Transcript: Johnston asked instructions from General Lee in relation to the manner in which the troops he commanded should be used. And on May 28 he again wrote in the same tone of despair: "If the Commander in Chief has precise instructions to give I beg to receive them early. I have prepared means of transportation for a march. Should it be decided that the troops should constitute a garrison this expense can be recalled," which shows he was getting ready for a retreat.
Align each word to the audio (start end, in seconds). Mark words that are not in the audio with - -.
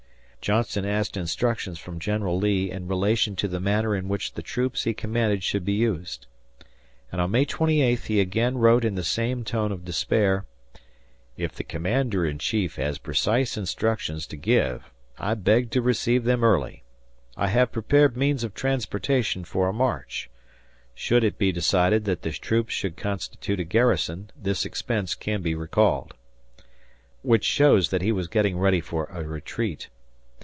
Johnston 0.43 0.85
asked 0.85 1.17
instructions 1.17 1.77
from 1.77 1.99
General 1.99 2.35
Lee 2.35 2.71
in 2.71 2.87
relation 2.87 3.35
to 3.35 3.47
the 3.47 3.59
manner 3.59 3.95
in 3.95 4.07
which 4.09 4.33
the 4.33 4.41
troops 4.41 4.85
he 4.85 4.91
commanded 4.95 5.43
should 5.43 5.63
be 5.63 5.73
used. 5.73 6.25
And 7.11 7.21
on 7.21 7.29
May 7.29 7.45
28 7.45 7.99
he 8.05 8.19
again 8.19 8.57
wrote 8.57 8.83
in 8.83 8.95
the 8.95 9.03
same 9.03 9.43
tone 9.43 9.71
of 9.71 9.85
despair: 9.85 10.47
"If 11.37 11.53
the 11.53 11.63
Commander 11.63 12.25
in 12.25 12.39
Chief 12.39 12.77
has 12.77 12.97
precise 12.97 13.55
instructions 13.55 14.25
to 14.25 14.35
give 14.35 14.89
I 15.19 15.35
beg 15.35 15.69
to 15.71 15.79
receive 15.83 16.23
them 16.23 16.43
early. 16.43 16.81
I 17.37 17.49
have 17.49 17.71
prepared 17.71 18.17
means 18.17 18.43
of 18.43 18.55
transportation 18.55 19.43
for 19.45 19.69
a 19.69 19.73
march. 19.73 20.27
Should 20.95 21.23
it 21.23 21.37
be 21.37 21.51
decided 21.51 22.05
that 22.05 22.23
the 22.23 22.31
troops 22.31 22.73
should 22.73 22.97
constitute 22.97 23.59
a 23.59 23.63
garrison 23.63 24.31
this 24.35 24.65
expense 24.65 25.13
can 25.13 25.43
be 25.43 25.53
recalled," 25.53 26.15
which 27.21 27.45
shows 27.45 27.91
he 27.91 28.11
was 28.11 28.27
getting 28.27 28.57
ready 28.57 28.81
for 28.81 29.05
a 29.11 29.21
retreat. 29.23 29.89